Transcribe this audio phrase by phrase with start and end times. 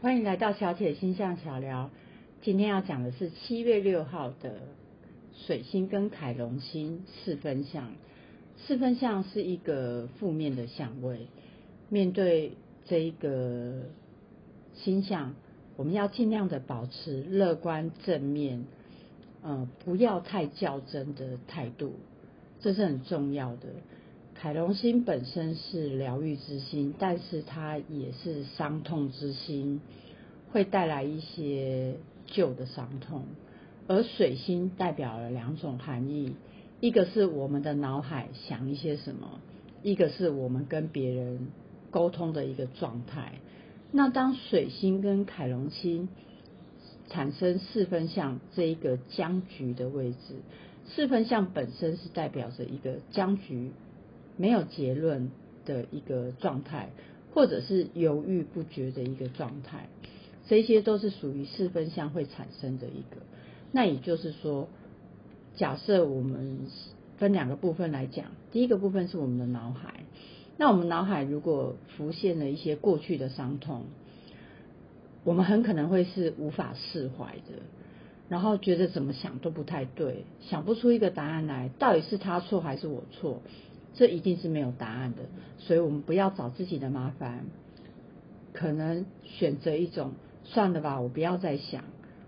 [0.00, 1.90] 欢迎来到小铁星象小聊。
[2.40, 4.60] 今天要讲的是七月六号的
[5.34, 7.90] 水星跟凯龙星四分相。
[8.58, 11.26] 四分相是一个负面的相位，
[11.88, 12.52] 面对
[12.86, 13.86] 这一个
[14.72, 15.34] 星象，
[15.74, 18.66] 我们要尽量的保持乐观正面，
[19.42, 21.94] 呃，不要太较真的态度，
[22.60, 23.66] 这是很重要的。
[24.40, 29.80] 凯龙星本身是疗愈之星，但是它也是伤痛之星，
[30.52, 33.24] 会带来一些旧的伤痛。
[33.88, 36.36] 而水星代表了两种含义，
[36.78, 39.40] 一个是我们的脑海想一些什么，
[39.82, 41.48] 一个是我们跟别人
[41.90, 43.40] 沟通的一个状态。
[43.90, 46.08] 那当水星跟凯龙星
[47.08, 50.36] 产生四分相这一个僵局的位置，
[50.86, 53.72] 四分相本身是代表着一个僵局。
[54.38, 55.30] 没有结论
[55.66, 56.88] 的一个状态，
[57.34, 59.88] 或者是犹豫不决的一个状态，
[60.46, 63.20] 这些都是属于四分相会产生的一个。
[63.72, 64.68] 那也就是说，
[65.56, 66.60] 假设我们
[67.18, 70.04] 分两个部分来讲，第一个部分是我们的脑海，
[70.56, 73.84] 那我们脑海如果浮现了一些过去的伤痛，
[75.24, 77.62] 我们很可能会是无法释怀的，
[78.28, 83.42] 然后觉得怎么想都不太对，想不出一个答案来，到底是他错还是我错？
[83.94, 85.22] 这一定是没有答案的，
[85.58, 87.46] 所以我们不要找自己的麻烦，
[88.52, 90.12] 可能选择一种
[90.44, 91.84] 算了吧，我不要再想，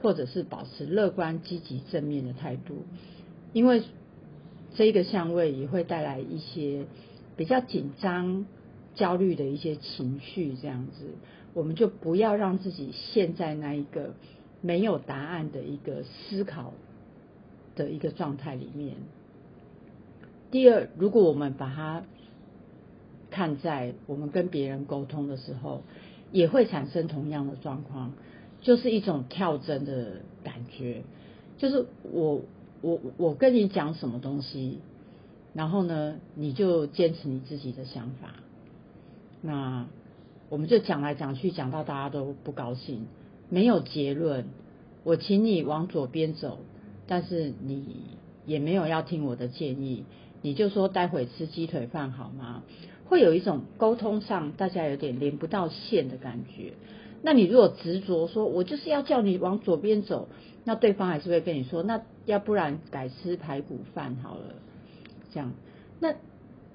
[0.00, 2.84] 或者是保持乐观、积极、正面的态度，
[3.52, 3.82] 因为
[4.74, 6.86] 这个相位也会带来一些
[7.36, 8.44] 比较紧张、
[8.94, 11.04] 焦虑的一些情绪，这样子，
[11.54, 14.14] 我们就不要让自己陷在那一个
[14.60, 16.72] 没有答案的一个思考
[17.76, 18.96] 的一个状态里面。
[20.52, 22.04] 第二，如果我们把它
[23.30, 25.82] 看在我们跟别人沟通的时候，
[26.30, 28.12] 也会产生同样的状况，
[28.60, 31.04] 就是一种跳针的感觉。
[31.56, 32.42] 就是我
[32.82, 34.80] 我我跟你讲什么东西，
[35.54, 38.34] 然后呢，你就坚持你自己的想法。
[39.40, 39.86] 那
[40.50, 43.06] 我们就讲来讲去，讲到大家都不高兴，
[43.48, 44.44] 没有结论。
[45.02, 46.58] 我请你往左边走，
[47.06, 48.04] 但是你
[48.44, 50.04] 也没有要听我的建议。
[50.42, 52.62] 你就说待会吃鸡腿饭好吗？
[53.06, 56.72] 会有一种沟通上大家有点连不到线的感觉。
[57.22, 60.28] 那你如果执着说我就是要叫你往左边走，
[60.64, 64.54] 那对方还是会跟你说，那要不然改吃排骨饭好了。
[65.32, 65.52] 这样，
[66.00, 66.14] 那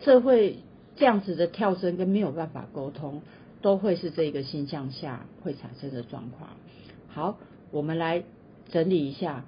[0.00, 0.58] 这会
[0.96, 3.22] 这样子的跳升跟没有办法沟通，
[3.60, 6.50] 都会是这个星象下会产生的状况。
[7.08, 7.38] 好，
[7.70, 8.24] 我们来
[8.70, 9.44] 整理一下。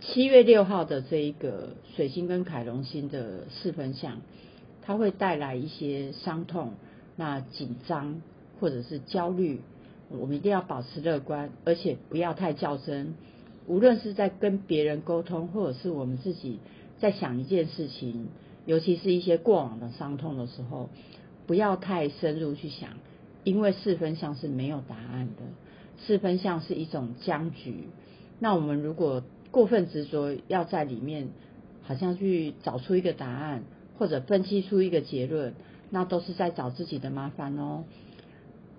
[0.00, 4.20] 七月六号的这一个水星跟凯龙星的四分相，
[4.82, 6.74] 它会带来一些伤痛、
[7.16, 8.22] 那紧张
[8.60, 9.60] 或者是焦虑。
[10.08, 13.14] 我们一定要保持乐观，而且不要太较真。
[13.66, 16.60] 无论是在跟别人沟通，或者是我们自己
[16.98, 18.28] 在想一件事情，
[18.64, 20.88] 尤其是一些过往的伤痛的时候，
[21.46, 22.90] 不要太深入去想，
[23.44, 25.42] 因为四分相是没有答案的。
[26.06, 27.88] 四分相是一种僵局。
[28.38, 31.28] 那我们如果过分执着要在里面，
[31.82, 33.62] 好像去找出一个答案，
[33.98, 35.54] 或者分析出一个结论，
[35.90, 37.84] 那都是在找自己的麻烦哦。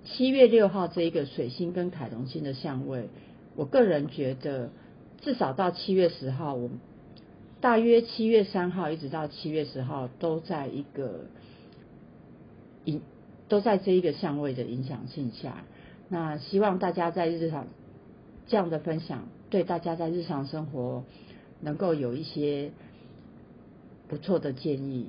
[0.06, 3.10] 七月六号这一个水星跟凯龙星的相位，
[3.56, 4.70] 我个人觉得
[5.22, 6.70] 至少到七月十号，我
[7.62, 11.26] 大约七月三号一直到七月十号都在一个
[12.86, 13.02] 影
[13.48, 15.64] 都在这一个相位的影响性下。
[16.08, 17.68] 那希望大家在日常
[18.48, 19.28] 这样的分享。
[19.50, 21.04] 对大家在日常生活
[21.62, 22.72] 能够有一些
[24.08, 25.08] 不错的建议。